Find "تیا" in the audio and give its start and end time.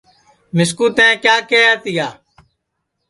1.83-2.07